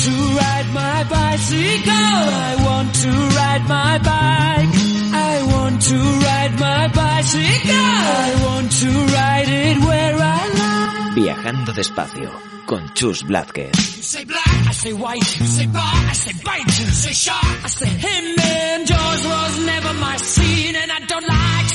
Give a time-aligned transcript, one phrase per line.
[0.00, 1.92] To ride my bicycle.
[1.92, 4.74] I want to ride my bike.
[5.12, 7.74] I want to ride my bicycle.
[7.74, 11.14] I want to ride it where I like.
[11.16, 12.30] Viajando despacio
[12.64, 13.72] con Chus Blázquez.
[13.96, 15.38] You say black, I say white.
[15.38, 16.78] You say bar, I say bite.
[16.80, 18.40] You say shark, I say him.
[18.40, 21.68] And Jaws was never my scene, and I don't like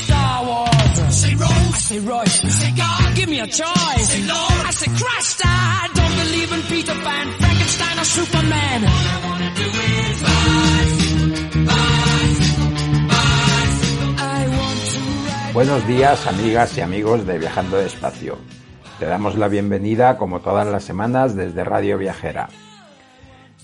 [1.35, 2.43] say Rose, I say Royce.
[2.43, 4.09] You say God, give me a choice.
[4.09, 5.41] Say Lord, I say Christ.
[5.45, 8.83] I don't believe in Peter Pan, Frankenstein, or Superman.
[8.83, 12.71] All I wanna do is bicycle, bicycle,
[13.07, 14.15] bicycle.
[14.17, 15.53] I want to ride.
[15.53, 18.37] Buenos días, amigas y amigos de Viajando Despacio.
[18.99, 22.49] Te damos la bienvenida, como todas las semanas, desde Radio Viajera.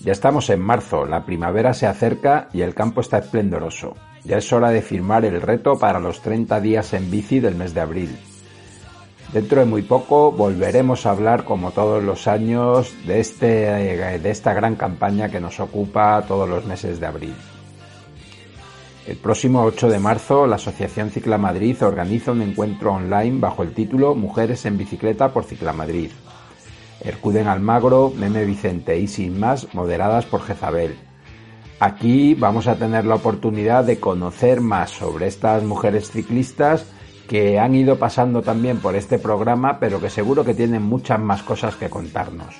[0.00, 3.94] Ya estamos en marzo, la primavera se acerca y el campo está esplendoroso.
[4.24, 7.74] Ya es hora de firmar el reto para los 30 días en bici del mes
[7.74, 8.16] de abril.
[9.32, 13.46] Dentro de muy poco volveremos a hablar, como todos los años, de, este,
[14.18, 17.34] de esta gran campaña que nos ocupa todos los meses de abril.
[19.06, 24.14] El próximo 8 de marzo, la Asociación Ciclamadrid organiza un encuentro online bajo el título
[24.14, 26.10] Mujeres en bicicleta por Ciclamadrid.
[27.00, 30.96] Ercuden Almagro, Meme Vicente y Sin Más, moderadas por Jezabel.
[31.84, 36.86] Aquí vamos a tener la oportunidad de conocer más sobre estas mujeres ciclistas
[37.26, 41.42] que han ido pasando también por este programa, pero que seguro que tienen muchas más
[41.42, 42.54] cosas que contarnos.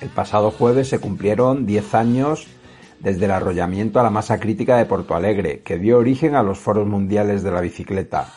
[0.00, 2.46] El pasado jueves se cumplieron 10 años
[3.00, 6.60] desde el arrollamiento a la masa crítica de Porto Alegre, que dio origen a los
[6.60, 8.28] foros mundiales de la bicicleta.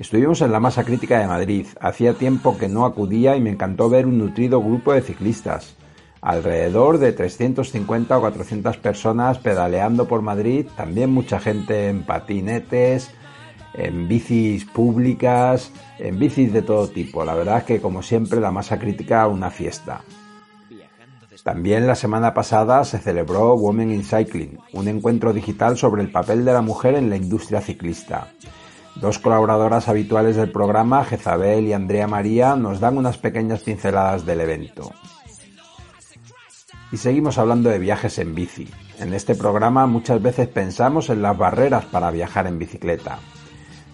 [0.00, 1.68] Estuvimos en la masa crítica de Madrid.
[1.80, 5.76] Hacía tiempo que no acudía y me encantó ver un nutrido grupo de ciclistas.
[6.22, 13.10] Alrededor de 350 o 400 personas pedaleando por Madrid, también mucha gente en patinetes,
[13.72, 17.24] en bicis públicas, en bicis de todo tipo.
[17.24, 20.02] La verdad es que como siempre la masa crítica una fiesta.
[21.42, 26.44] También la semana pasada se celebró Women in Cycling, un encuentro digital sobre el papel
[26.44, 28.28] de la mujer en la industria ciclista.
[28.96, 34.42] Dos colaboradoras habituales del programa, Jezabel y Andrea María, nos dan unas pequeñas pinceladas del
[34.42, 34.92] evento.
[36.92, 38.68] Y seguimos hablando de viajes en bici.
[38.98, 43.18] En este programa muchas veces pensamos en las barreras para viajar en bicicleta.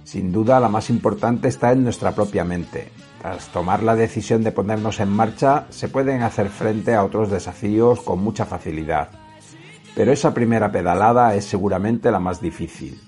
[0.04, 2.90] Sin duda la más importante está en nuestra propia mente.
[3.20, 8.00] Tras tomar la decisión de ponernos en marcha, se pueden hacer frente a otros desafíos
[8.00, 9.08] con mucha facilidad.
[9.94, 13.00] Pero esa primera pedalada es seguramente la más difícil.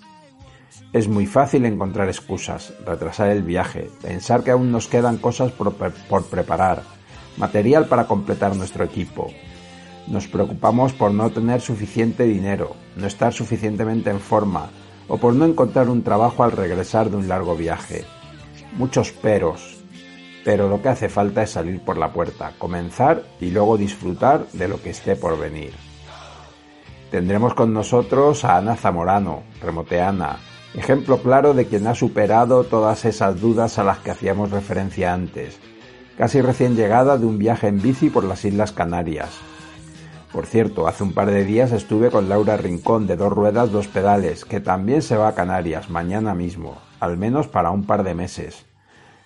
[0.93, 5.73] Es muy fácil encontrar excusas, retrasar el viaje, pensar que aún nos quedan cosas por,
[5.75, 6.83] por preparar,
[7.37, 9.31] material para completar nuestro equipo.
[10.11, 14.71] Nos preocupamos por no tener suficiente dinero, no estar suficientemente en forma,
[15.07, 18.05] o por no encontrar un trabajo al regresar de un largo viaje.
[18.79, 19.77] Muchos peros,
[20.47, 24.69] pero lo que hace falta es salir por la puerta, comenzar y luego disfrutar de
[24.69, 25.73] lo que esté por venir.
[27.11, 30.39] Tendremos con nosotros a Ana Zamorano, remoteana,
[30.75, 35.59] ejemplo claro de quien ha superado todas esas dudas a las que hacíamos referencia antes,
[36.17, 39.39] casi recién llegada de un viaje en bici por las Islas Canarias.
[40.33, 43.89] Por cierto, hace un par de días estuve con Laura Rincón de Dos Ruedas, Dos
[43.89, 48.15] Pedales, que también se va a Canarias mañana mismo, al menos para un par de
[48.15, 48.67] meses.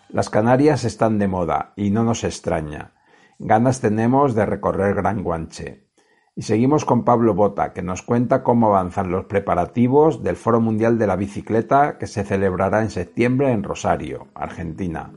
[0.08, 2.92] Las Canarias están de moda y no nos extraña.
[3.38, 5.88] Ganas tenemos de recorrer Gran Guanche.
[6.36, 10.98] Y seguimos con Pablo Bota, que nos cuenta cómo avanzan los preparativos del Foro Mundial
[10.98, 15.12] de la Bicicleta que se celebrará en septiembre en Rosario, Argentina.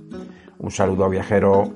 [0.57, 1.73] Un saludo viajero.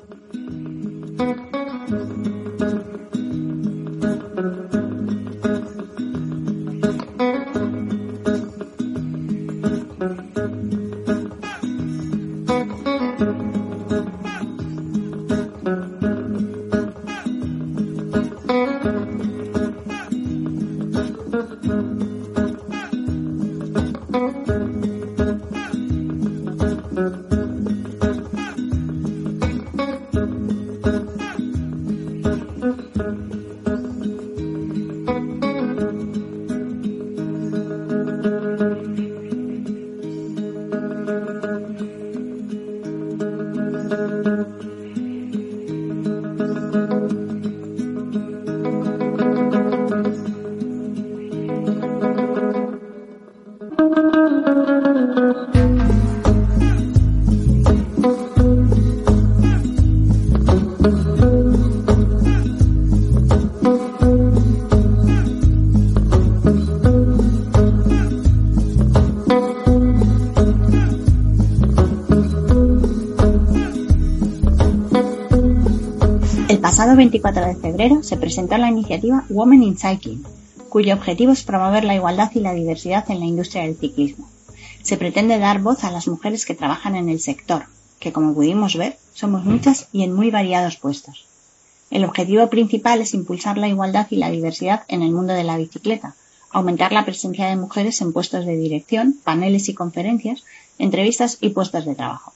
[76.99, 80.25] 24 de febrero se presentó la iniciativa Women in Cycling,
[80.67, 84.27] cuyo objetivo es promover la igualdad y la diversidad en la industria del ciclismo.
[84.81, 87.67] Se pretende dar voz a las mujeres que trabajan en el sector,
[88.01, 91.25] que como pudimos ver, somos muchas y en muy variados puestos.
[91.89, 95.55] El objetivo principal es impulsar la igualdad y la diversidad en el mundo de la
[95.55, 96.15] bicicleta,
[96.51, 100.43] aumentar la presencia de mujeres en puestos de dirección, paneles y conferencias,
[100.77, 102.33] entrevistas y puestos de trabajo.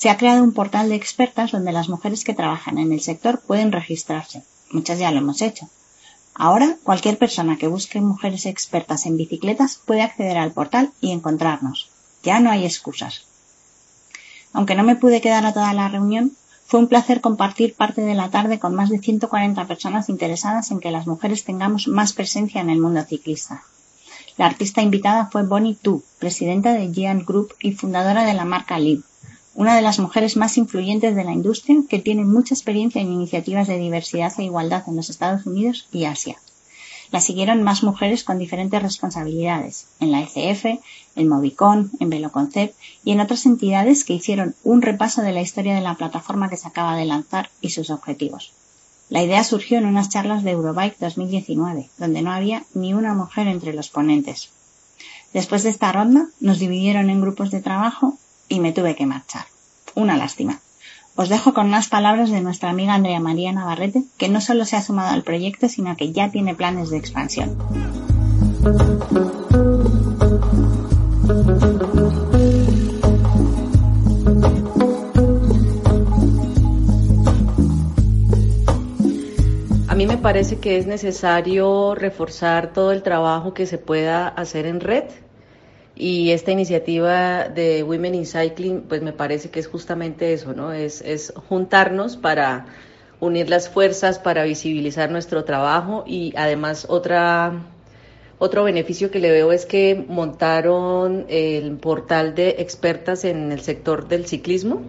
[0.00, 3.38] Se ha creado un portal de expertas donde las mujeres que trabajan en el sector
[3.38, 4.42] pueden registrarse.
[4.70, 5.68] Muchas ya lo hemos hecho.
[6.34, 11.90] Ahora, cualquier persona que busque mujeres expertas en bicicletas puede acceder al portal y encontrarnos.
[12.22, 13.26] Ya no hay excusas.
[14.54, 16.32] Aunque no me pude quedar a toda la reunión,
[16.64, 20.80] fue un placer compartir parte de la tarde con más de 140 personas interesadas en
[20.80, 23.64] que las mujeres tengamos más presencia en el mundo ciclista.
[24.38, 28.78] La artista invitada fue Bonnie Tu, presidenta de Giant Group y fundadora de la marca
[28.78, 29.02] Live
[29.60, 33.68] una de las mujeres más influyentes de la industria que tiene mucha experiencia en iniciativas
[33.68, 36.38] de diversidad e igualdad en los Estados Unidos y Asia.
[37.10, 40.64] La siguieron más mujeres con diferentes responsabilidades, en la ECF,
[41.14, 42.74] en Movicon, en Veloconcept
[43.04, 46.56] y en otras entidades que hicieron un repaso de la historia de la plataforma que
[46.56, 48.52] se acaba de lanzar y sus objetivos.
[49.10, 53.46] La idea surgió en unas charlas de Eurobike 2019, donde no había ni una mujer
[53.46, 54.48] entre los ponentes.
[55.34, 58.16] Después de esta ronda, nos dividieron en grupos de trabajo
[58.50, 59.46] y me tuve que marchar.
[59.94, 60.60] Una lástima.
[61.16, 64.76] Os dejo con unas palabras de nuestra amiga Andrea María Navarrete, que no solo se
[64.76, 67.56] ha sumado al proyecto, sino que ya tiene planes de expansión.
[79.88, 84.66] A mí me parece que es necesario reforzar todo el trabajo que se pueda hacer
[84.66, 85.04] en red
[86.00, 90.72] y esta iniciativa de Women in Cycling, pues me parece que es justamente eso, ¿no?
[90.72, 92.66] Es, juntarnos para
[93.20, 97.66] unir las fuerzas, para visibilizar nuestro trabajo y además otra
[98.38, 104.08] otro beneficio que le veo es que montaron el portal de expertas en el sector
[104.08, 104.80] del ciclismo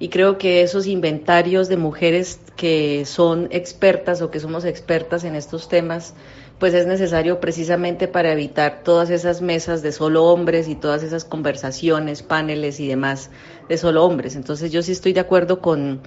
[0.00, 5.36] y creo que esos inventarios de mujeres que son expertas o que somos expertas en
[5.36, 6.14] estos temas
[6.58, 11.24] pues es necesario precisamente para evitar todas esas mesas de solo hombres y todas esas
[11.24, 13.30] conversaciones, paneles y demás
[13.68, 14.36] de solo hombres.
[14.36, 16.00] Entonces yo sí estoy de acuerdo con,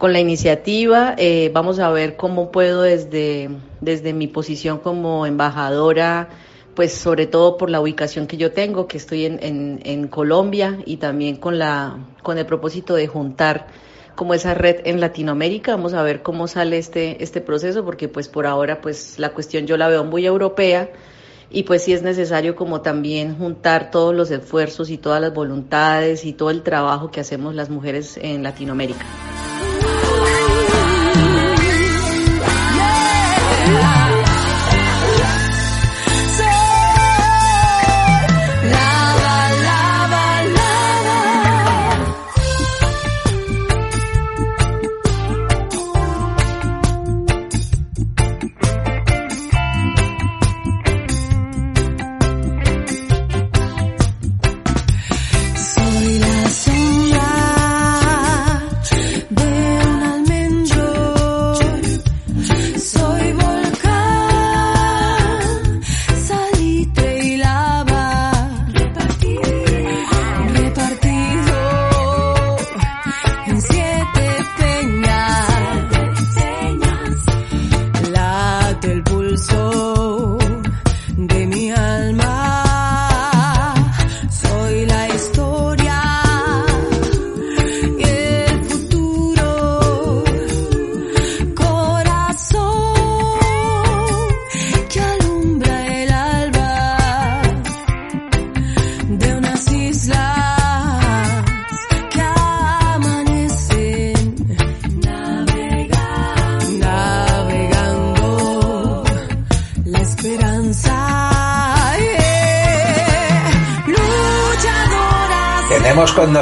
[0.00, 1.14] la iniciativa.
[1.16, 3.48] Eh, vamos a ver cómo puedo desde,
[3.80, 6.28] desde mi posición como embajadora,
[6.74, 10.78] pues sobre todo por la ubicación que yo tengo, que estoy en, en, en Colombia
[10.84, 13.68] y también con, la, con el propósito de juntar
[14.14, 15.72] como esa red en Latinoamérica.
[15.72, 19.66] Vamos a ver cómo sale este, este proceso, porque pues por ahora pues la cuestión
[19.66, 20.90] yo la veo muy europea
[21.50, 26.24] y pues sí es necesario como también juntar todos los esfuerzos y todas las voluntades
[26.24, 29.04] y todo el trabajo que hacemos las mujeres en Latinoamérica.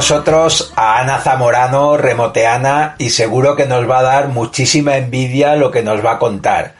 [0.03, 5.71] Nosotros a Ana Zamorano, remoteana, y seguro que nos va a dar muchísima envidia lo
[5.71, 6.75] que nos va a contar.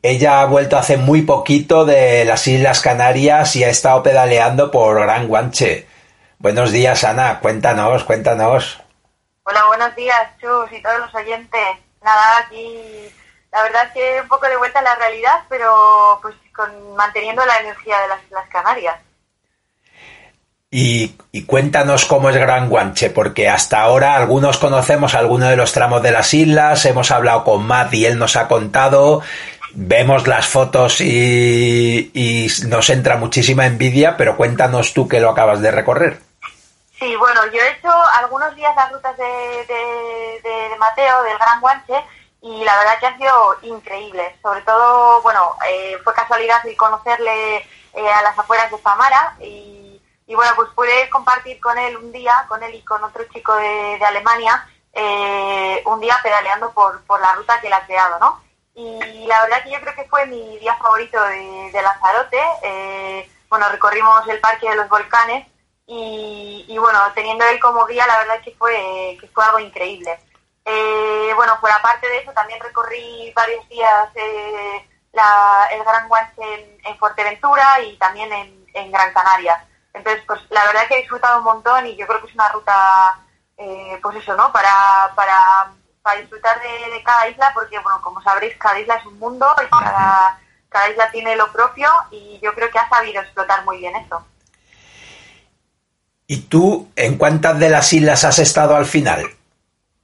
[0.00, 4.98] Ella ha vuelto hace muy poquito de las Islas Canarias y ha estado pedaleando por
[5.02, 5.86] Gran Guanche.
[6.38, 7.40] Buenos días, Ana.
[7.40, 8.80] Cuéntanos, cuéntanos.
[9.42, 11.76] Hola, buenos días, Chus y todos los oyentes.
[12.02, 13.12] Nada, aquí
[13.52, 17.44] la verdad es que un poco de vuelta a la realidad, pero pues con, manteniendo
[17.44, 18.98] la energía de las Islas Canarias.
[20.74, 21.08] Y,
[21.44, 26.12] cuéntanos cómo es Gran Guanche, porque hasta ahora algunos conocemos algunos de los tramos de
[26.12, 29.20] las islas, hemos hablado con Matt y él nos ha contado,
[29.74, 35.70] vemos las fotos y, nos entra muchísima envidia, pero cuéntanos tú que lo acabas de
[35.72, 36.20] recorrer.
[36.98, 42.02] Sí, bueno, yo he hecho algunos días las rutas de, de, Mateo, del Gran Guanche,
[42.40, 44.32] y la verdad que han sido increíbles.
[44.40, 49.91] Sobre todo, bueno, eh, fue casualidad el conocerle eh, a las afueras de Famara y
[50.26, 53.54] y bueno, pues pude compartir con él un día, con él y con otro chico
[53.56, 58.42] de, Alemania, eh, un día pedaleando por, por la ruta que él ha creado, ¿no?
[58.74, 62.40] Y la verdad que yo creo que fue mi día favorito de, Lanzarote.
[62.62, 65.46] Eh, bueno, recorrimos el Parque de los Volcanes
[65.86, 70.18] y, bueno, teniendo él como guía, la verdad que fue, que fue algo increíble.
[70.64, 77.80] Eh, bueno, por aparte de eso, también recorrí varios días el Gran Guanche en, Fuerteventura
[77.80, 79.66] y también en, en Gran Canaria.
[79.94, 82.48] Entonces, pues la verdad que he disfrutado un montón y yo creo que es una
[82.48, 83.18] ruta,
[83.58, 84.52] eh, pues eso, ¿no?
[84.52, 85.72] Para, para,
[86.02, 89.70] para disfrutar de, cada isla, porque, bueno, como sabréis, cada isla es un mundo y
[89.70, 93.94] cada, cada isla tiene lo propio y yo creo que ha sabido explotar muy bien
[93.96, 94.24] eso.
[96.26, 99.30] ¿Y tú en cuántas de las islas has estado al final?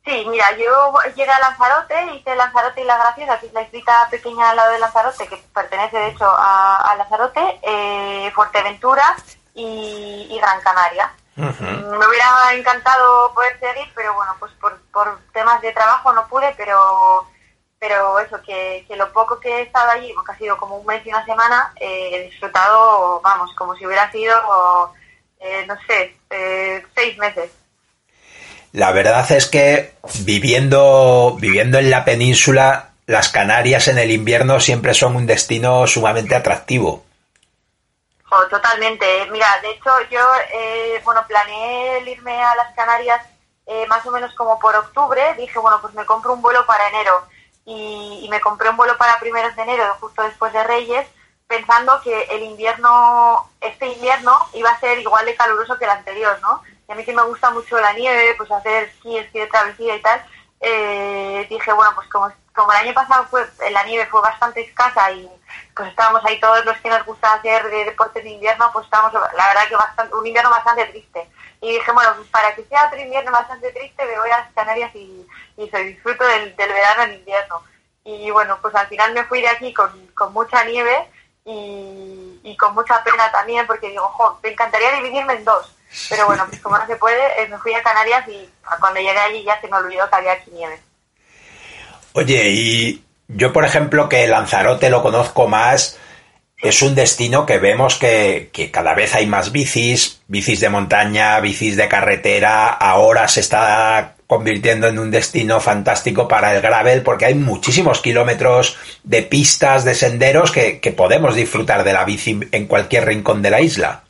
[0.04, 4.08] Sí, mira, yo llegué a Lanzarote, hice Lanzarote y La Graciosa, que es la islita
[4.10, 9.16] pequeña al lado de Lanzarote, que pertenece de hecho a, Lanzarote, eh, Fuerteventura,
[9.58, 11.12] y, Gran Canaria.
[11.36, 16.52] Me hubiera encantado poder seguir, pero bueno, pues por, por temas de trabajo no pude,
[16.56, 17.26] pero
[17.80, 20.86] pero eso, que, que, lo poco que he estado allí, porque ha sido como un
[20.86, 24.34] mes y una semana, eh, he disfrutado, vamos, como si hubiera sido,
[25.38, 27.52] eh, no sé, eh, seis meses.
[28.72, 34.92] La verdad es que viviendo, viviendo en la península, las Canarias en el invierno siempre
[34.92, 37.04] son un destino sumamente atractivo
[38.50, 39.26] totalmente.
[39.30, 40.20] Mira, de hecho yo,
[40.52, 43.24] eh, bueno, planeé el irme a las Canarias
[43.66, 45.34] eh, más o menos como por octubre.
[45.36, 47.22] Dije, bueno, pues me compro un vuelo para enero.
[47.64, 51.06] Y, me compré un vuelo para primeros de enero, justo después de Reyes,
[51.46, 56.38] pensando que el invierno, este invierno, iba a ser igual de caluroso que el anterior,
[56.42, 56.62] ¿no?
[56.88, 59.96] Y a mí que me gusta mucho la nieve, pues hacer esquí, esquí de travesía
[59.96, 60.24] y tal,
[60.60, 65.12] eh, dije, bueno, pues como, como el año pasado fue, la nieve fue bastante escasa
[65.12, 65.30] y
[65.76, 69.12] pues estábamos ahí todos los que nos gusta hacer de deportes de invierno, pues estábamos,
[69.12, 71.28] la verdad que bastante, un invierno bastante triste.
[71.60, 75.24] Y dije, bueno, para que sea otro invierno bastante triste, me voy a Canarias y,
[75.56, 77.62] y se disfruto del, verano en invierno.
[78.02, 81.08] Y bueno, pues al final me fui de aquí con, con mucha nieve
[81.44, 85.76] y, y, con mucha pena también, porque digo, jo, me encantaría dividirme en dos.
[86.08, 89.18] Pero bueno, pues como no se puede, eh, me fui a Canarias y cuando llegué
[89.18, 90.80] allí ya se me olvidó que había aquí nieve.
[92.18, 96.00] Oye, y yo, por ejemplo, que Lanzarote lo conozco más,
[96.60, 101.76] es un destino que vemos que, cada vez hay más bicis, bicis de montaña, bicis
[101.76, 107.36] de carretera, ahora se está convirtiendo en un destino fantástico para el gravel porque hay
[107.36, 113.42] muchísimos kilómetros de pistas, de senderos que, podemos disfrutar de la bici en cualquier rincón
[113.42, 114.02] de la isla.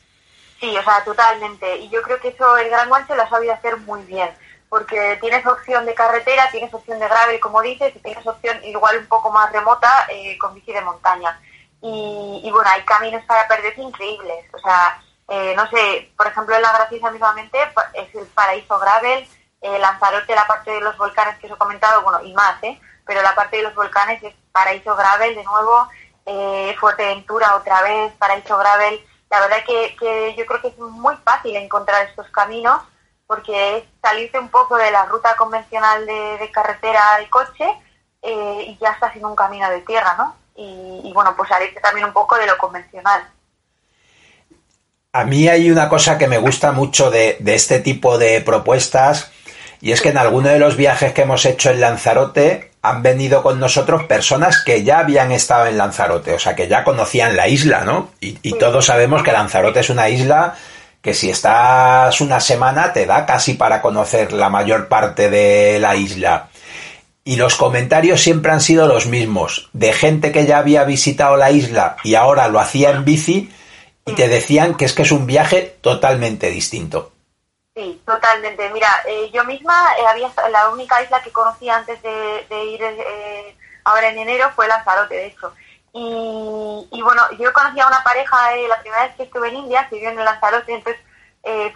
[0.58, 1.76] Sí, o sea, totalmente.
[1.76, 4.30] Y yo creo que eso el Gran Guanche lo ha sabido hacer muy bien
[4.68, 8.98] porque tienes opción de carretera, tienes opción de gravel, como dices, y tienes opción igual
[8.98, 11.40] un poco más remota eh, con bici de montaña.
[11.80, 14.46] Y, bueno, hay caminos para perderse increíbles.
[14.52, 17.58] O sea, eh, no sé, por ejemplo, en La Graciosa mismamente
[17.94, 19.28] es el paraíso gravel,
[19.60, 22.80] eh, Lanzarote, la parte de los volcanes que os he comentado, bueno, y más, ¿eh?
[23.06, 25.88] Pero la parte de los volcanes es paraíso gravel de nuevo,
[26.26, 29.00] eh, Fuerteventura otra vez, paraíso gravel.
[29.30, 32.80] La verdad que, que yo creo que es muy fácil encontrar estos caminos
[33.28, 37.66] porque es salirte un poco de la ruta convencional de, carretera y coche
[38.22, 40.34] eh, y ya estás en un camino de tierra, ¿no?
[40.56, 43.22] Y, bueno, pues salirte también un poco de lo convencional.
[45.12, 49.30] A mí hay una cosa que me gusta mucho de, de este tipo de propuestas
[49.80, 53.42] y es que en alguno de los viajes que hemos hecho en Lanzarote han venido
[53.42, 57.46] con nosotros personas que ya habían estado en Lanzarote, o sea, que ya conocían la
[57.46, 58.10] isla, ¿no?
[58.20, 60.56] Y, y todos sabemos que Lanzarote es una isla
[61.02, 65.96] que si estás una semana te da casi para conocer la mayor parte de la
[65.96, 66.48] isla.
[67.24, 71.50] y los comentarios siempre han sido los mismos, de gente que ya había visitado la
[71.50, 73.52] isla y ahora lo hacía en bici
[74.06, 77.12] y te decían que es que es un viaje totalmente distinto.
[77.78, 78.68] Sí, totalmente.
[78.70, 83.56] Mira, eh, yo misma eh, había la única isla que conocía antes de, ir eh,
[83.84, 85.52] ahora en enero fue Lanzarote, de hecho.
[85.92, 88.36] Y, bueno, yo conocí a una pareja
[88.68, 91.00] la primera vez que estuve en India, que vivió en Lanzarote, entonces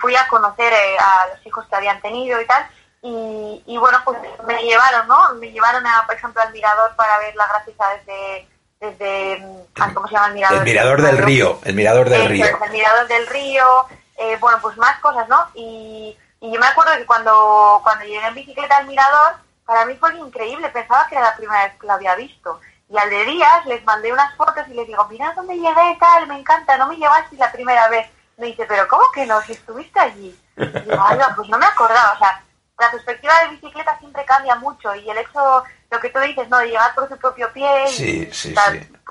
[0.00, 2.68] fui a conocer a los hijos que habían tenido y tal.
[3.04, 4.16] Y, bueno, pues
[4.46, 5.34] me llevaron, ¿no?
[5.34, 8.48] Me llevaron, a, por ejemplo, al mirador para ver la graciosa desde,
[8.80, 9.44] desde
[9.92, 10.58] ¿cómo se llama el mirador?
[10.58, 12.46] El mirador del río, el mirador del río.
[12.64, 13.86] El mirador del río,
[14.18, 15.48] eh, bueno, pues más cosas, ¿no?
[15.54, 20.16] Y, yo me acuerdo que cuando, cuando llegué en bicicleta al mirador, para mí fue
[20.16, 22.60] increíble, pensaba que era la primera vez que lo había visto.
[22.92, 26.26] Y al de días les mandé unas fotos y les digo, mira dónde llegué, tal,
[26.26, 28.06] me encanta, no me llevaste la primera vez.
[28.36, 29.40] Me dice, pero ¿cómo que no?
[29.42, 30.38] Si estuviste allí.
[30.56, 32.44] Y digo, Ay, pues no me acordaba, o sea,
[32.78, 36.58] la perspectiva de bicicleta siempre cambia mucho y el hecho, lo que tú dices, ¿no?
[36.58, 38.54] De llegar por su propio pie y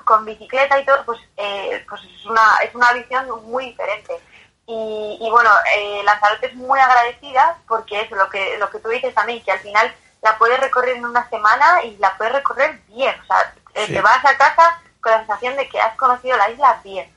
[0.04, 4.20] con bicicleta y todo, pues, eh, pues es, una, es una visión muy diferente.
[4.64, 9.12] Y, bueno, eh, Lanzarote es muy agradecida porque es lo que, lo que tú dices
[9.12, 13.14] también, que al final la puedes recorrer en una semana y la puedes recorrer bien.
[13.20, 16.50] O sea, eh, te vas a casa con la sensación de que has conocido la
[16.50, 17.12] isla bien.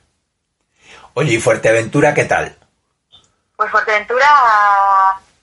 [1.14, 2.56] Oye, ¿y Fuerteventura qué tal?
[3.56, 4.26] Pues Fuerteventura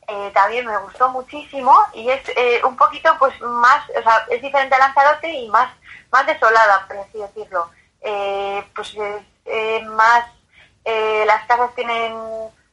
[0.07, 4.41] eh, también me gustó muchísimo y es eh, un poquito pues más, o sea, es
[4.41, 5.71] diferente a Lanzarote y más,
[6.11, 7.69] más desolada, por así decirlo.
[8.01, 8.95] Eh, pues
[9.87, 10.25] más,
[10.85, 12.13] las casas tienen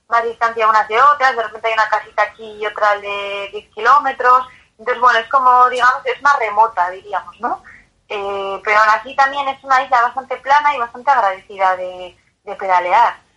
[0.09, 3.75] más distancia unas de otras, de repente hay una casita aquí y otra de 10
[3.75, 4.47] kilómetros,
[4.79, 7.63] entonces bueno, es como, digamos, es más remota, diríamos, ¿no?
[8.65, 12.17] Pero aún así también es una isla bastante plana y bastante agradecida de
[12.59, 13.31] pedalear.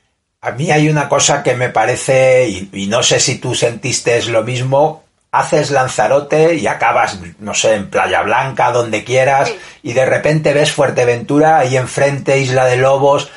[0.43, 4.43] A mí hay una cosa que me parece, y, no sé si tú sentiste lo
[4.43, 10.51] mismo, haces Lanzarote y acabas, no sé, en Playa Blanca, donde quieras, y de repente
[10.51, 13.31] ves Fuerteventura ahí enfrente, Isla de Lobos,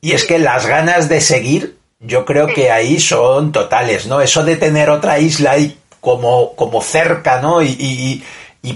[0.00, 4.20] y es que las ganas de seguir, yo creo que ahí son totales, ¿no?
[4.20, 7.62] Eso de tener otra isla ahí como, como cerca, ¿no?
[7.62, 8.24] y, y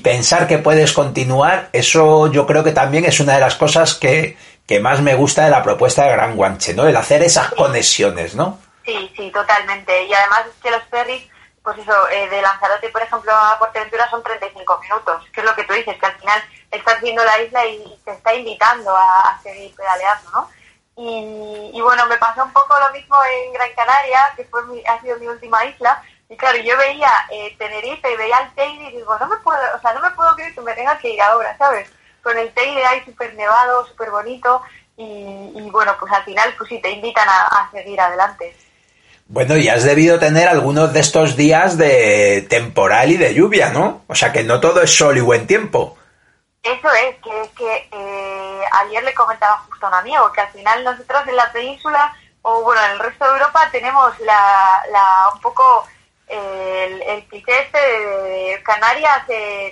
[0.03, 4.37] pensar que puedes continuar, eso yo creo que también es una de las cosas que,
[4.66, 6.87] que más me gusta de la propuesta de Gran Guanche, ¿no?
[6.87, 8.59] El hacer esas conexiones, ¿no?
[8.85, 10.05] Sí, sí, totalmente.
[10.05, 11.29] Y además es que los ferries,
[11.62, 15.55] pues eso, eh, de Lanzarote, por ejemplo, a Portaventura son 35 minutos, que es lo
[15.55, 19.38] que tú dices, que al final estás viendo la isla y te está invitando a,
[19.42, 20.49] seguir pedaleando, ¿no?
[20.95, 25.18] Y, bueno, me pasó un poco lo mismo en Gran Canaria, que fue ha sido
[25.18, 29.18] mi última isla, y claro, yo veía eh, Tenerife y veía el Teide y digo,
[29.18, 31.57] no me puedo, o sea, no me puedo creer que me tenga que ir ahora,
[31.59, 31.88] ¿sabes?
[32.23, 34.62] con el Teide ahí súper nevado, súper bonito
[34.97, 38.57] y, bueno, pues al final pues sí te invitan a, seguir adelante.
[39.27, 44.03] Bueno, y has debido tener algunos de estos días de temporal y de lluvia, ¿no?
[44.07, 45.97] O sea que no todo es sol y buen tiempo.
[46.62, 50.53] Eso es, que es que eh, ayer le comentaba justo a un amigo que al
[50.53, 55.31] final nosotros en la península o bueno, en el resto de Europa tenemos la, la
[55.35, 55.87] un poco
[56.33, 59.27] el, el cliché de Canarias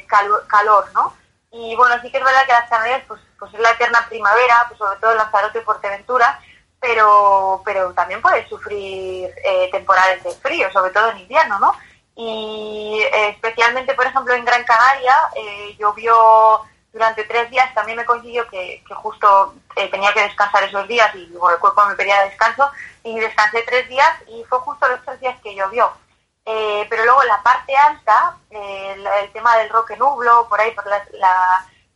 [0.07, 1.15] calor, ¿no?
[1.53, 4.65] Y bueno, sí que es verdad que las Canarias pues, pues es la eterna primavera,
[4.69, 6.41] pues sobre todo Lanzarote y Fuerteventura,
[6.79, 11.75] pero, pero también puedes sufrir eh, temporales de frío, sobre todo en invierno, ¿no?
[12.15, 16.61] Y eh, especialmente, por ejemplo, en Gran Canaria eh, llovió
[16.93, 19.55] durante tres días, también me coincidió que, que justo
[19.93, 22.69] tenía que descansar esos días y el cuerpo me pedía descanso
[23.05, 25.91] y descansé tres días y fue justo los tres días que llovió.
[26.45, 30.87] Eh, pero luego la parte alta, eh, el, tema del roque nublo, por ahí, por
[30.87, 31.03] la,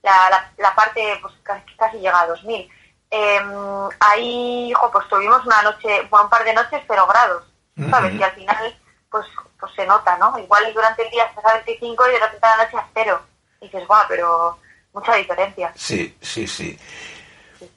[0.03, 2.71] la, la, parte pues casi, llega a 2000.
[3.11, 7.45] Em, ahí, hijo, pues tuvimos una noche, bueno, un par de noches, pero grados,
[7.91, 8.15] ¿sabes?
[8.15, 8.79] Y al final,
[9.11, 9.27] pues,
[9.59, 10.39] pues se nota, ¿no?
[10.39, 13.23] Igual durante el día estás a 25 y de repente a la noche a cero.
[13.61, 14.59] Y dices, guau, pero
[14.93, 15.73] mucha diferencia.
[15.75, 16.79] Sí, sí, sí.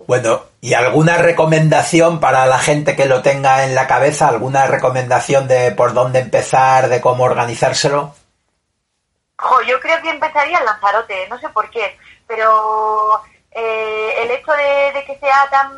[0.08, 4.28] Bueno, ¿y alguna recomendación para la gente que lo tenga en la cabeza?
[4.28, 8.14] ¿Alguna recomendación de por dónde empezar, de cómo organizárselo?
[9.68, 15.04] yo creo que empezaría en Lanzarote, no sé por qué, pero eh, el hecho de,
[15.06, 15.72] que sea tan,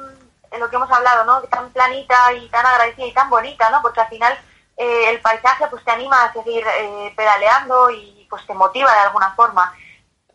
[0.59, 1.41] lo que hemos hablado, ¿no?
[1.43, 3.81] Tan planita y tan agradecida y tan bonita, ¿no?
[3.81, 4.37] Porque al final
[4.77, 8.99] eh, el paisaje pues te anima a seguir eh, pedaleando y pues te motiva de
[8.99, 9.73] alguna forma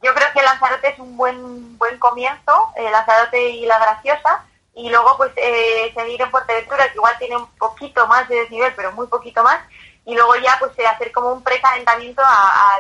[0.05, 5.17] yo creo que Lanzarote es un buen buen comienzo, Lanzarote y La Graciosa, y luego
[5.17, 9.07] pues eh, seguir en Fuerteventura, que igual tiene un poquito más de desnivel, pero muy
[9.07, 9.61] poquito más,
[10.05, 12.77] y luego ya pues eh, hacer como un precalentamiento a,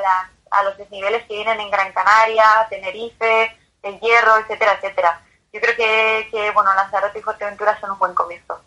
[0.50, 5.20] a, los desniveles que vienen en Gran Canaria, Tenerife, El Hierro, etcétera, etcétera.
[5.52, 8.60] Yo creo que, que bueno, Lanzarote y Fuerteventura son un buen comienzo.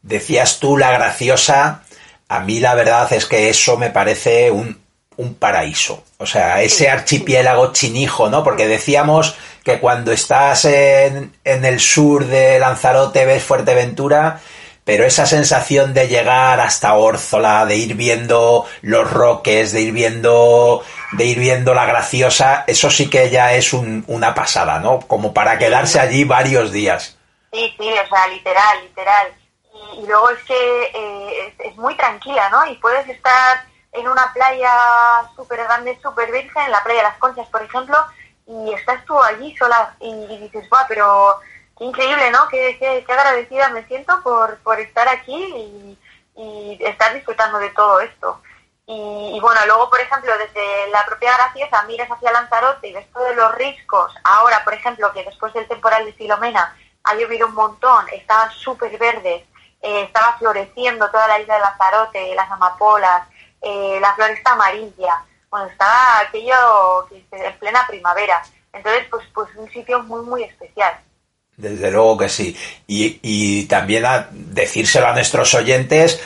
[0.00, 1.82] Decías tú La Graciosa,
[2.28, 4.81] a mí la verdad es que eso me parece un
[5.16, 6.04] un paraíso.
[6.18, 8.42] O sea, ese archipiélago chinijo, ¿no?
[8.44, 14.40] Porque decíamos que cuando estás en, en el sur de Lanzarote ves Fuerteventura,
[14.84, 20.82] pero esa sensación de llegar hasta Órzola, de ir viendo los roques, de ir viendo,
[21.12, 25.00] de ir viendo la graciosa, eso sí que ya es un, una pasada, ¿no?
[25.00, 27.16] Como para quedarse allí varios días.
[27.52, 29.32] Sí, sí, o sea, literal, literal.
[29.72, 32.66] Y, y luego es que eh, es, es muy tranquila, ¿no?
[32.66, 34.72] Y puedes estar en una playa
[35.36, 37.96] súper grande, súper virgen, en la playa de las Conchas, por ejemplo,
[38.46, 41.36] y estás tú allí sola y, dices, guau, pero
[41.78, 42.48] qué increíble, ¿no?
[42.48, 45.98] Qué, qué, qué agradecida me siento por, por estar aquí y,
[46.80, 48.40] estar disfrutando de todo esto.
[48.86, 53.06] Y, y, bueno, luego, por ejemplo, desde la propia Graciosa miras hacia Lanzarote y ves
[53.12, 54.12] todos los riscos.
[54.24, 56.74] Ahora, por ejemplo, que después del temporal de Filomena
[57.04, 59.44] ha llovido un montón, estaban súper verdes,
[59.82, 63.28] eh, estaba floreciendo toda la isla de Lanzarote, las amapolas,
[63.62, 65.24] eh, la floresta amarilla.
[65.50, 68.42] Bueno, estaba aquello que es en plena primavera.
[68.72, 70.94] Entonces, pues, pues un sitio muy, muy especial.
[71.56, 72.56] Desde luego que sí.
[72.86, 76.20] Y, y también a decírselo a nuestros oyentes,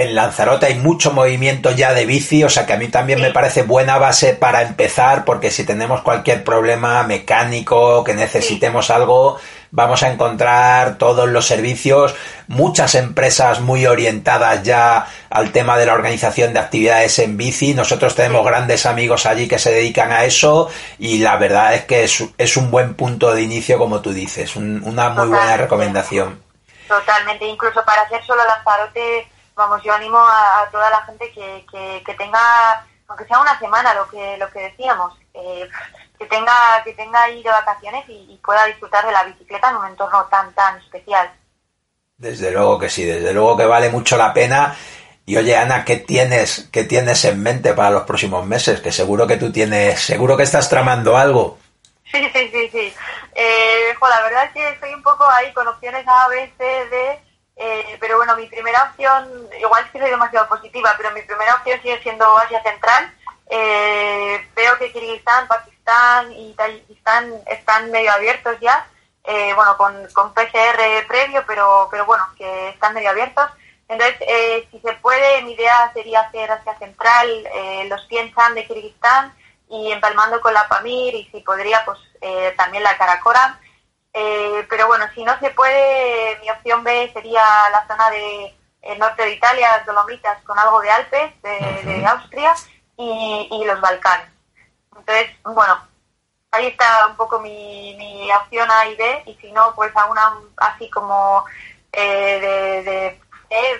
[0.00, 3.32] en Lanzarote hay mucho movimiento ya de bici, o sea que a mí también me
[3.32, 9.38] parece buena base para empezar, porque si tenemos cualquier problema mecánico, que necesitemos algo,
[9.70, 12.14] vamos a encontrar todos los servicios,
[12.48, 17.74] muchas empresas muy orientadas ya al tema de la organización de actividades en bici.
[17.74, 22.04] Nosotros tenemos grandes amigos allí que se dedican a eso y la verdad es que
[22.04, 26.42] es, es un buen punto de inicio, como tú dices, un, una muy buena recomendación.
[26.88, 29.28] Totalmente, incluso para hacer solo Lanzarote
[29.60, 33.58] vamos, yo animo a, a toda la gente que, que, que, tenga, aunque sea una
[33.58, 35.68] semana, lo que lo que decíamos, eh,
[36.18, 39.76] que tenga que tenga ahí de vacaciones y, y, pueda disfrutar de la bicicleta en
[39.76, 41.30] un entorno tan tan especial.
[42.16, 44.76] Desde luego que sí, desde luego que vale mucho la pena.
[45.24, 48.80] Y oye, Ana, ¿qué tienes, qué tienes en mente para los próximos meses?
[48.80, 51.58] Que seguro que tú tienes, seguro que estás tramando algo.
[52.10, 52.94] Sí, sí, sí, sí.
[53.36, 56.64] Eh, jo, la verdad es que estoy un poco ahí con opciones A, B, C,
[56.64, 57.20] D
[57.62, 59.28] eh, pero bueno, mi primera opción,
[59.60, 63.14] igual es que soy demasiado positiva, pero mi primera opción sigue siendo Asia Central.
[63.50, 68.86] Eh, veo que Kirguistán, Pakistán y Tayikistán están medio abiertos ya,
[69.24, 73.50] eh, bueno, con, con, PCR previo, pero, pero bueno, que están medio abiertos.
[73.88, 78.66] Entonces, eh, si se puede, mi idea sería hacer Asia Central, eh, los Chan de
[78.66, 79.34] Kirguistán
[79.68, 81.98] y empalmando con la Pamir y si podría, pues
[82.56, 83.56] también la Karakoram
[84.12, 88.98] eh, pero bueno, si no se puede, mi opción B sería la zona de el
[88.98, 91.84] norte de Italia, Dolomitas, con algo de Alpes, de, uh -huh.
[91.84, 92.54] de Austria,
[93.00, 94.28] y, y, los Balcanes.
[94.96, 95.80] Entonces, bueno,
[96.50, 100.06] ahí está un poco mi, mi opción A y B, y si no, pues a
[100.06, 101.44] una así como
[101.92, 103.20] eh, de, de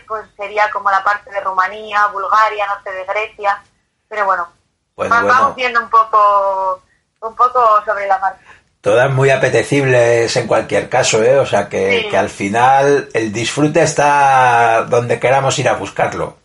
[0.08, 3.62] pues sería como la parte de Rumanía, Bulgaria, norte de Grecia,
[4.08, 4.48] pero bueno,
[4.94, 5.54] pues vamos bueno.
[5.54, 6.82] viendo un poco,
[7.20, 11.38] un poco sobre la marcha todas muy apetecibles en cualquier caso, ¿eh?
[11.38, 12.08] O sea que, sí.
[12.08, 16.39] que, al final el disfrute está donde queramos ir a buscarlo.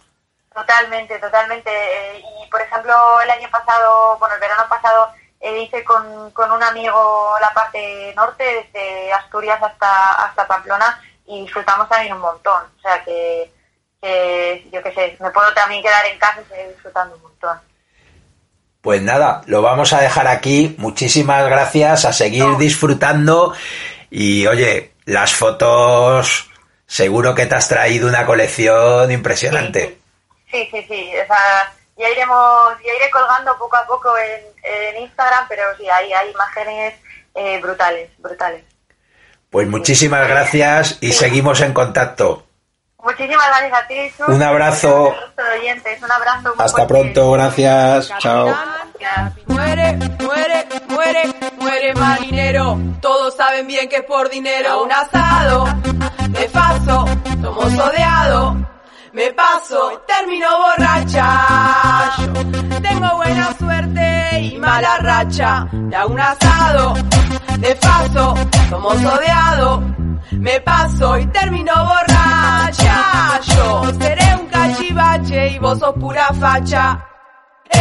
[0.56, 1.70] Totalmente, totalmente.
[2.20, 5.10] Y por ejemplo, el año pasado, bueno, el verano pasado,
[5.42, 11.42] eh, hice con, con un amigo la parte norte, desde Asturias hasta, hasta Pamplona, y
[11.42, 12.64] disfrutamos también un montón.
[12.78, 13.52] O sea que,
[14.02, 17.60] que yo qué sé, me puedo también quedar en casa y seguir disfrutando un montón.
[18.80, 20.74] Pues nada, lo vamos a dejar aquí.
[20.78, 22.58] Muchísimas gracias, a seguir no.
[22.58, 23.54] disfrutando.
[24.10, 26.50] Y oye, las fotos,
[26.86, 29.82] seguro que te has traído una colección impresionante.
[29.82, 30.05] Sí, sí,
[30.72, 30.86] sí.
[30.88, 31.12] sí.
[31.24, 35.90] O sea, ya iremos, ya iré colgando poco a poco en, en Instagram, pero sí,
[35.90, 36.96] hay, hay imágenes
[37.34, 38.64] eh, brutales, brutales.
[39.50, 41.14] Pues muchísimas gracias y sí.
[41.14, 42.46] seguimos en contacto.
[43.06, 44.28] Muchísimas gracias a ti, Sus.
[44.30, 45.16] Un abrazo.
[45.60, 46.02] Oyentes.
[46.02, 46.54] Un abrazo.
[46.58, 48.12] Hasta pronto, gracias.
[48.18, 48.48] Chao.
[49.46, 52.80] Muere, muere, muere, muere marinero.
[53.02, 54.84] Todos saben bien que es por dinero.
[54.84, 55.66] Un asado,
[56.30, 57.06] me paso,
[57.42, 58.56] somos odiados.
[59.16, 62.18] Me paso, termino borracha.
[62.18, 65.70] Yo tengo buena suerte y mala racha.
[65.72, 66.96] De un asado,
[67.60, 68.36] de paso,
[68.70, 69.84] somos odiados.
[70.32, 73.40] Me paso y termino borracha.
[73.56, 77.15] Yo seré un cachivache y vos sos pura facha.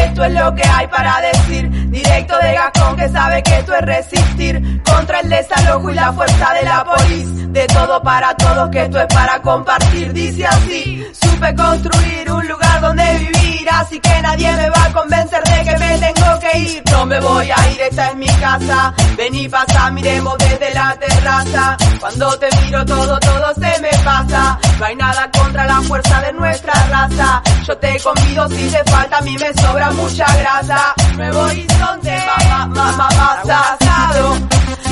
[0.03, 3.83] Esto es lo que hay para decir, directo de Gascón que sabe que esto es
[3.83, 7.53] resistir contra el desalojo y la fuerza de la polis.
[7.53, 10.13] De todo para todos, que esto es para compartir.
[10.13, 15.43] Dice así, supe construir un lugar donde vivir, así que nadie me va a convencer
[15.43, 16.83] de que me tengo que ir.
[16.91, 18.95] No me voy a ir, esta es mi casa.
[19.17, 21.77] Vení, pasa, miremos desde la terraza.
[22.01, 24.59] Cuando te miro todo, todo se me pasa.
[24.79, 27.43] No hay nada contra la fuerza de nuestra raza.
[27.67, 30.95] Yo te convido si te falta, a mí me sobra mucha grasa.
[31.17, 33.09] Nuevo horizonte, mamá, mamá,
[33.45, 34.37] más asado.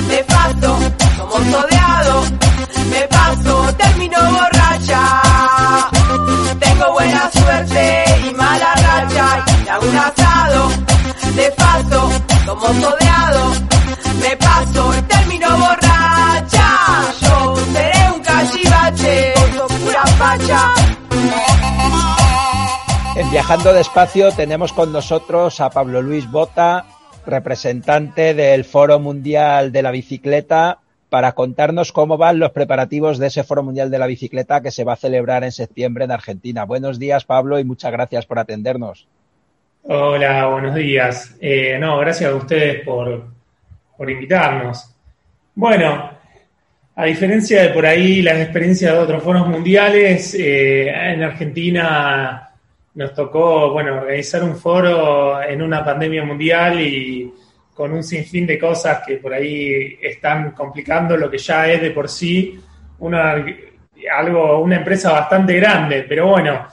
[0.08, 0.78] Me paso,
[1.16, 2.32] somos odiados.
[2.90, 3.61] Me paso,
[23.16, 26.86] En Viajando Despacio tenemos con nosotros a Pablo Luis Bota,
[27.26, 33.42] representante del Foro Mundial de la Bicicleta, para contarnos cómo van los preparativos de ese
[33.42, 36.64] Foro Mundial de la Bicicleta que se va a celebrar en septiembre en Argentina.
[36.64, 39.08] Buenos días, Pablo, y muchas gracias por atendernos.
[39.84, 41.36] Hola, buenos días.
[41.40, 43.24] Eh, no, gracias a ustedes por,
[43.96, 44.94] por invitarnos.
[45.56, 46.08] Bueno,
[46.94, 52.48] a diferencia de por ahí las experiencias de otros foros mundiales, eh, en Argentina
[52.94, 57.34] nos tocó, bueno, organizar un foro en una pandemia mundial y
[57.74, 61.90] con un sinfín de cosas que por ahí están complicando lo que ya es de
[61.90, 62.56] por sí
[63.00, 63.44] una,
[64.16, 66.06] algo, una empresa bastante grande.
[66.08, 66.68] Pero bueno,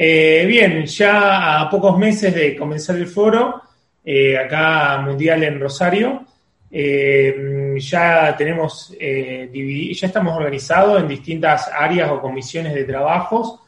[0.00, 3.62] eh, bien, ya a pocos meses de comenzar el foro,
[4.04, 6.24] eh, acá mundial en Rosario,
[6.70, 9.50] eh, ya tenemos, eh,
[9.92, 13.58] ya estamos organizados en distintas áreas o comisiones de trabajos,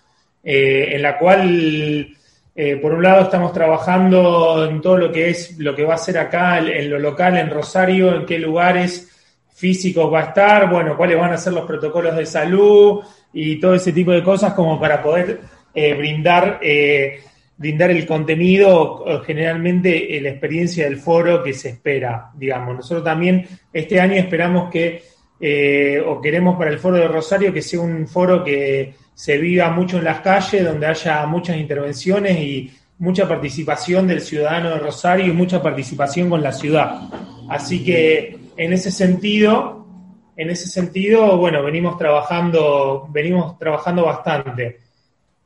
[0.45, 2.17] en la cual,
[2.81, 6.17] por un lado, estamos trabajando en todo lo que es lo que va a ser
[6.17, 9.11] acá en lo local, en Rosario, en qué lugares
[9.53, 13.01] físicos va a estar, bueno, cuáles van a ser los protocolos de salud
[13.33, 17.21] y todo ese tipo de cosas como para poder eh, brindar eh,
[17.61, 22.75] brindar el contenido o generalmente eh, la experiencia del foro que se espera, digamos.
[22.75, 25.03] Nosotros también este año esperamos que,
[25.39, 29.69] eh, o queremos para el foro de Rosario, que sea un foro que se viva
[29.69, 35.27] mucho en las calles, donde haya muchas intervenciones y mucha participación del ciudadano de Rosario
[35.27, 37.11] y mucha participación con la ciudad.
[37.51, 39.87] Así que en ese sentido,
[40.35, 44.79] en ese sentido, bueno, venimos trabajando, venimos trabajando bastante.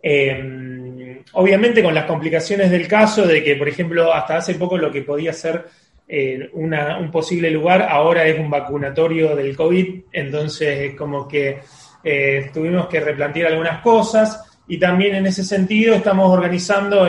[0.06, 4.92] Eh, obviamente con las complicaciones del caso de que, por ejemplo, hasta hace poco lo
[4.92, 5.64] que podía ser
[6.06, 11.60] eh, un posible lugar ahora es un vacunatorio del COVID, entonces es como que
[12.02, 17.08] eh, tuvimos que replantear algunas cosas y también en ese sentido estamos organizando,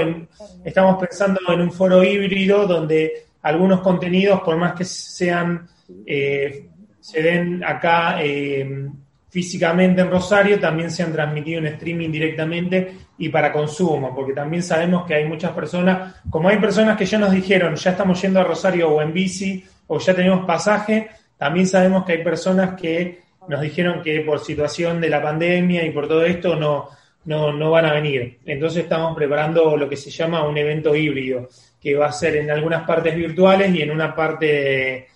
[0.64, 5.68] estamos pensando en un foro híbrido donde algunos contenidos, por más que sean,
[6.06, 6.70] eh,
[7.02, 8.90] se den acá eh,
[9.36, 14.64] físicamente en Rosario, también se han transmitido en streaming directamente y para consumo, porque también
[14.64, 18.40] sabemos que hay muchas personas, como hay personas que ya nos dijeron, ya estamos yendo
[18.40, 23.24] a Rosario o en bici o ya tenemos pasaje, también sabemos que hay personas que
[23.50, 26.88] nos dijeron que por situación de la pandemia y por todo esto no,
[27.26, 28.40] no, no van a venir.
[28.46, 31.50] Entonces estamos preparando lo que se llama un evento híbrido,
[31.82, 35.10] que va a ser en algunas partes virtuales y en una parte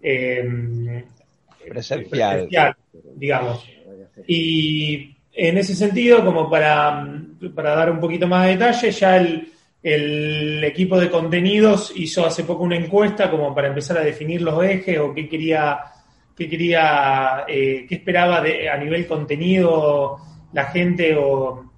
[0.00, 1.04] eh,
[1.68, 2.48] Presencial.
[3.14, 3.68] digamos.
[4.26, 7.06] Y en ese sentido, como para,
[7.54, 9.52] para dar un poquito más de detalle, ya el,
[9.82, 14.64] el equipo de contenidos hizo hace poco una encuesta como para empezar a definir los
[14.64, 15.78] ejes o qué quería,
[16.36, 20.18] qué quería, eh, qué esperaba de, a nivel contenido
[20.52, 21.70] la gente o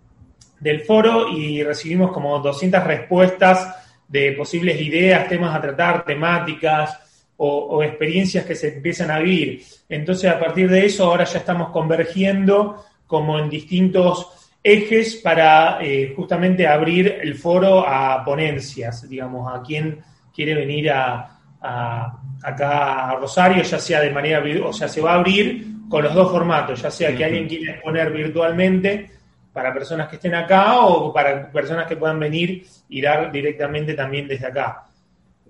[0.60, 3.76] del foro y recibimos como 200 respuestas
[4.08, 6.98] de posibles ideas, temas a tratar, temáticas
[7.36, 9.62] o, o experiencias que se empiezan a vivir.
[9.88, 16.12] Entonces, a partir de eso, ahora ya estamos convergiendo como en distintos ejes para eh,
[16.14, 19.98] justamente abrir el foro a ponencias, digamos, a quien
[20.34, 25.12] quiere venir a, a- acá a Rosario, ya sea de manera, o sea, se va
[25.12, 29.10] a abrir con los dos formatos, ya sea que alguien quiera exponer virtualmente
[29.52, 34.28] para personas que estén acá o para personas que puedan venir y dar directamente también
[34.28, 34.84] desde acá.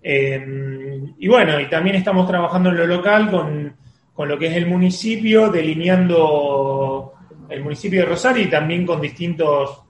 [0.03, 3.75] Eh, y bueno, y también estamos trabajando en lo local con,
[4.19, 7.13] con lo que es el municipio, delineando
[7.49, 9.85] el municipio de Rosario y también con distintos,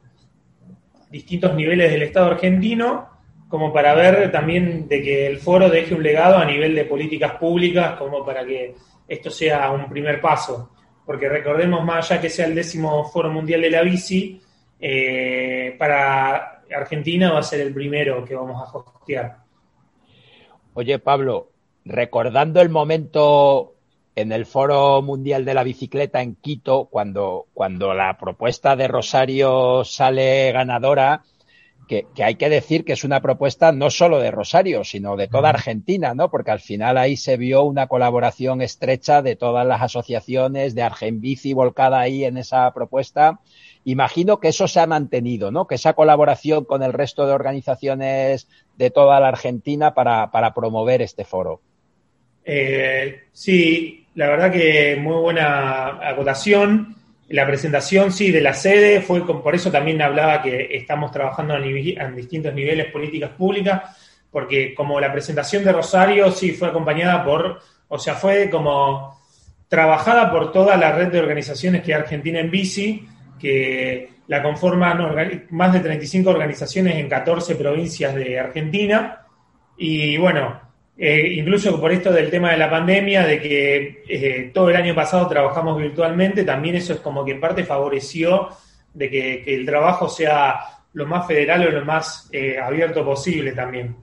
[1.10, 3.08] distintos niveles del Estado argentino,
[3.48, 7.36] como para ver también de que el foro deje un legado a nivel de políticas
[7.36, 8.74] públicas, como para que
[9.08, 10.72] esto sea un primer paso.
[11.06, 14.42] Porque recordemos, más allá que sea el décimo Foro Mundial de la Bici,
[14.78, 19.38] eh, para Argentina va a ser el primero que vamos a hostear.
[20.74, 21.48] Oye, Pablo,
[21.86, 23.76] recordando el momento
[24.20, 29.84] en el Foro Mundial de la Bicicleta en Quito, cuando, cuando la propuesta de Rosario
[29.84, 31.22] sale ganadora,
[31.86, 35.50] que, hay que decir que es una propuesta no solo de Rosario, sino de toda
[35.50, 36.32] Argentina, ¿no?
[36.32, 41.52] Porque al final ahí se vio una colaboración estrecha de todas las asociaciones, de Argenbici
[41.52, 43.38] volcada ahí en esa propuesta.
[43.84, 45.68] Imagino que eso se ha mantenido, ¿no?
[45.68, 51.02] Que esa colaboración con el resto de organizaciones de toda la Argentina para, para promover
[51.02, 51.60] este foro.
[52.50, 56.96] Eh, sí, la verdad que muy buena acotación.
[57.28, 62.16] La presentación, sí, de la sede fue, por eso también hablaba que estamos trabajando en,
[62.16, 63.96] distintos niveles políticas públicas,
[64.32, 69.16] porque como la presentación de Rosario, sí, fue acompañada por, o sea, fue como
[69.68, 73.06] trabajada por toda la red de organizaciones que Argentina en Bici,
[73.38, 79.26] que la conforman más de 35 organizaciones en 14 provincias de Argentina.
[79.76, 80.67] Y bueno,
[81.00, 84.96] eh, incluso por esto del tema de la pandemia, de que eh, todo el año
[84.96, 88.48] pasado trabajamos virtualmente, también eso es como que en parte favoreció
[88.92, 90.58] de que, el trabajo sea
[90.94, 93.94] lo más federal o lo más eh, abierto posible también.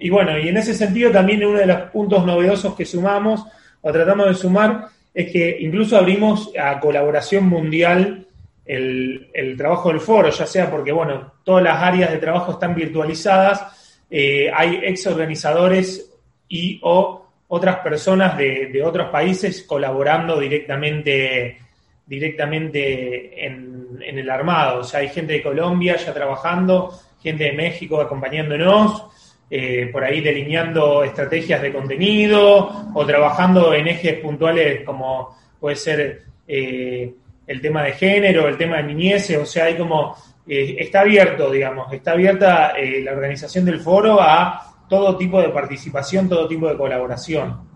[0.00, 3.44] Y bueno, y en ese sentido también uno de los puntos novedosos que sumamos
[3.80, 8.26] o tratamos de sumar es que incluso abrimos a colaboración mundial
[8.66, 12.74] el, el trabajo del foro, ya sea porque, bueno, todas las áreas de trabajo están
[12.74, 16.07] virtualizadas, hay ex organizadores
[16.48, 21.58] y o otras personas de, otros países colaborando directamente,
[22.06, 24.80] directamente en, el armado.
[24.80, 29.04] O sea, hay gente de Colombia ya trabajando, gente de México acompañándonos,
[29.50, 36.22] eh, por ahí delineando estrategias de contenido o trabajando en ejes puntuales como puede ser
[36.46, 37.14] eh,
[37.46, 40.14] el tema de género, el tema de niñez, o sea, hay como,
[40.46, 46.28] eh, está abierto, digamos, está abierta la organización del foro a todo tipo de participación,
[46.28, 47.68] todo tipo de colaboración.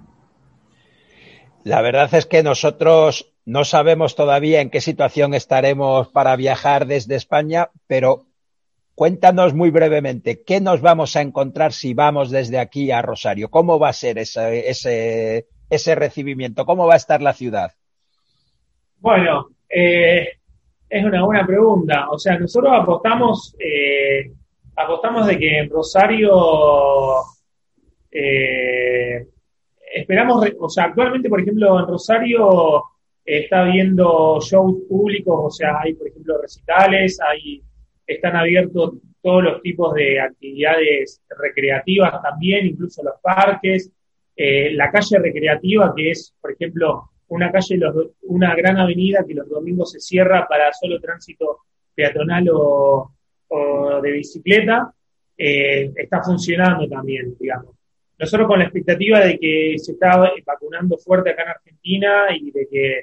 [1.64, 7.14] La verdad es que nosotros no sabemos todavía en qué situación estaremos para viajar desde
[7.14, 8.26] España, pero
[8.94, 13.50] cuéntanos muy brevemente, ¿qué nos vamos a encontrar si vamos desde aquí a Rosario?
[13.50, 16.64] ¿Cómo va a ser ese, ese, ese recibimiento?
[16.64, 17.72] ¿Cómo va a estar la ciudad?
[18.98, 20.28] Bueno, eh,
[20.88, 22.10] es una buena pregunta.
[22.10, 24.30] O sea, nosotros apostamos eh,
[24.76, 26.32] apostamos de que en Rosario
[28.10, 29.26] eh,
[29.94, 32.84] esperamos, o sea, actualmente, por ejemplo, en Rosario
[33.24, 37.62] está habiendo shows públicos, o sea, hay, por ejemplo, recitales, hay,
[38.06, 43.90] están abiertos todos los tipos de actividades recreativas también, incluso los parques,
[44.34, 47.78] eh, la calle recreativa, que es, por ejemplo, una calle,
[48.22, 51.58] una gran avenida que los domingos se cierra para solo tránsito
[51.94, 53.12] peatonal o,
[53.54, 54.92] o de bicicleta,
[55.36, 57.74] eh, está funcionando también, digamos.
[58.18, 62.68] Nosotros con la expectativa de que se está vacunando fuerte acá en Argentina y de
[62.70, 63.00] que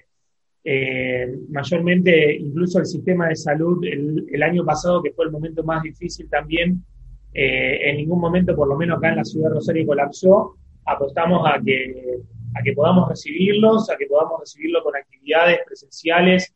[0.64, 5.84] eh, mayormente incluso el sistema de salud el, año pasado, que fue el momento más
[5.84, 6.84] difícil también,
[7.34, 10.56] eh, en ningún momento, por lo menos acá en la ciudad de Rosario, colapsó.
[10.86, 12.18] Apostamos a que,
[12.56, 16.56] a que podamos recibirlos, a que podamos recibirlo con actividades presenciales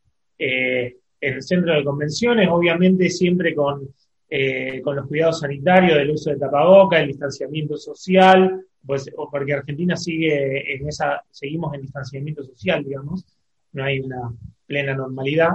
[1.23, 3.87] en el centro de convenciones, obviamente siempre con,
[4.29, 9.95] eh, con los cuidados sanitarios, del uso de tapaboca, el distanciamiento social, pues porque Argentina
[9.95, 13.25] sigue en esa, seguimos en distanciamiento social, digamos,
[13.71, 14.33] no hay una
[14.65, 15.51] plena normalidad.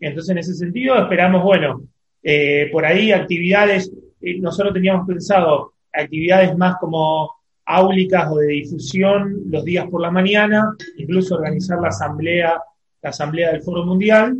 [0.00, 1.82] Entonces, en ese sentido, esperamos, bueno,
[2.22, 7.34] eh, por ahí actividades, eh, nosotros teníamos pensado actividades más como
[7.66, 12.58] áulicas o de difusión los días por la mañana, incluso organizar la asamblea,
[13.02, 14.36] la asamblea del Foro Mundial,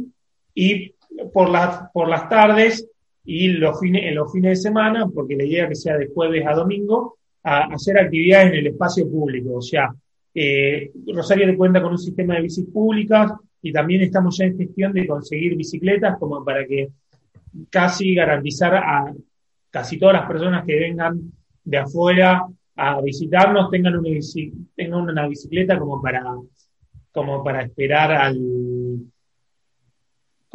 [0.57, 0.95] y
[1.33, 2.89] por, las por las tardes
[3.25, 6.45] y los fines, en los fines de semana, porque la idea que sea de jueves
[6.47, 9.57] a domingo, hacer actividades en el espacio público.
[9.57, 9.95] O sea,
[10.35, 14.93] eh, Rosario cuenta con un sistema de bicis públicas y también estamos ya en gestión
[14.93, 16.89] de conseguir bicicletas como para que
[17.71, 19.15] casi garantizar a
[19.71, 21.21] casi todas las personas que vengan
[21.65, 24.11] de afuera a visitarnos tengan una,
[24.75, 26.25] tengan una bicicleta como para,
[27.13, 28.39] como para esperar al,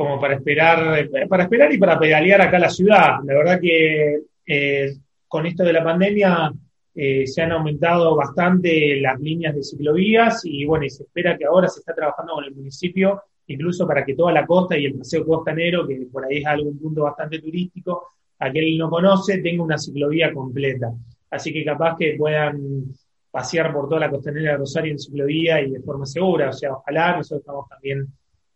[0.01, 3.19] como para esperar, para esperar y para pedalear acá la ciudad.
[3.23, 4.93] La verdad que eh,
[5.27, 6.51] con esto de la pandemia
[6.93, 11.45] eh, se han aumentado bastante las líneas de ciclovías y bueno, y se espera que
[11.45, 14.95] ahora se está trabajando con el municipio, incluso para que toda la costa y el
[14.95, 18.07] paseo costanero, que por ahí es algún punto bastante turístico,
[18.39, 20.91] aquel no conoce, tenga una ciclovía completa.
[21.29, 22.85] Así que capaz que puedan
[23.29, 26.49] pasear por toda la costanera de Rosario en ciclovía y de forma segura.
[26.49, 28.07] O sea, ojalá nosotros estamos también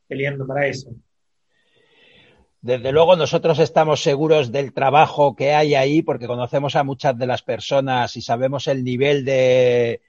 [0.07, 0.91] peleando para eso.
[2.66, 7.28] Desde luego nosotros estamos seguros del trabajo que hay ahí porque conocemos a muchas de
[7.28, 10.01] las personas y sabemos el nivel de,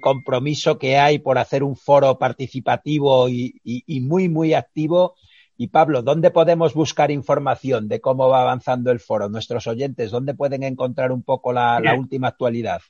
[0.00, 3.60] compromiso que hay por hacer un foro participativo y,
[4.00, 5.16] muy, muy activo.
[5.56, 9.28] Y Pablo, ¿dónde podemos buscar información de cómo va avanzando el foro?
[9.28, 12.80] Nuestros oyentes, ¿dónde pueden encontrar un poco la, la última actualidad?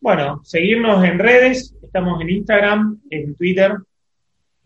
[0.00, 3.76] Bueno, seguirnos en redes, estamos en Instagram, en Twitter.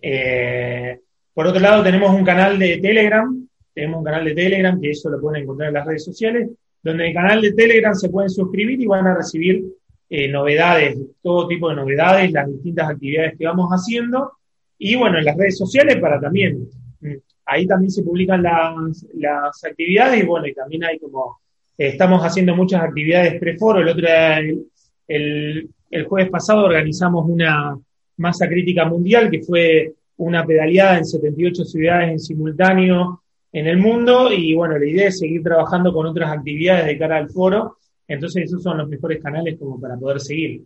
[0.01, 1.01] Eh,
[1.35, 5.11] por otro lado, tenemos un canal de Telegram, tenemos un canal de Telegram, que eso
[5.11, 6.51] lo pueden encontrar en las redes sociales,
[6.83, 9.65] donde en el canal de Telegram se pueden suscribir y van a recibir
[10.11, 14.33] eh, novedades, todo tipo de novedades, las distintas actividades que vamos haciendo.
[14.79, 16.69] Y bueno, en las redes sociales para también,
[17.01, 17.15] mm,
[17.47, 21.41] ahí también se publican las, las actividades y bueno, y también hay como,
[21.79, 24.67] estamos haciendo muchas actividades preforo, el otro el,
[25.09, 27.79] el, el jueves pasado organizamos una
[28.17, 33.22] masa crítica mundial que fue una pedaleada en 78 ciudades en simultáneo
[33.53, 37.19] en el mundo y bueno, la idea es seguir trabajando con otras actividades de cara
[37.19, 37.77] al foro,
[38.09, 40.63] entonces esos son los mejores canales como para poder seguir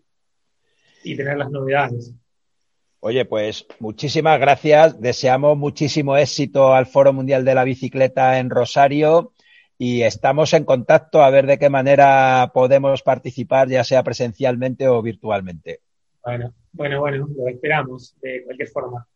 [1.03, 2.15] y tener las novedades.
[3.01, 9.33] Oye, pues muchísimas gracias, deseamos muchísimo éxito al Foro Mundial de la Bicicleta en Rosario
[9.79, 15.03] y estamos en contacto a ver de qué manera podemos participar, ya sea presencialmente o
[15.03, 15.81] virtualmente.
[16.25, 19.07] Bueno, bueno, bueno, lo esperamos de cualquier forma.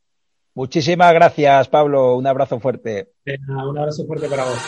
[0.55, 2.17] Muchísimas gracias, Pablo.
[2.17, 3.13] Un abrazo fuerte.
[3.49, 4.59] Un abrazo fuerte para vos.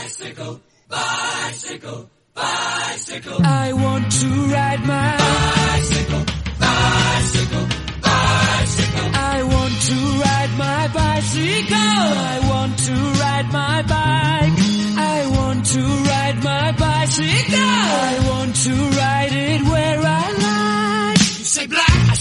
[0.88, 6.24] Bicycle, bicycle, I want to ride my bicycle,
[6.60, 7.66] bicycle,
[8.02, 9.10] bicycle.
[9.14, 11.76] I want to ride my bicycle.
[11.78, 14.58] I want to ride my bike.
[14.98, 17.58] I want to ride my bicycle.
[17.58, 20.01] I want to ride it where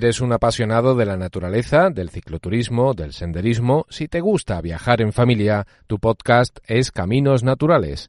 [0.00, 5.12] Eres un apasionado de la naturaleza, del cicloturismo, del senderismo, si te gusta viajar en
[5.12, 8.08] familia, tu podcast es Caminos Naturales.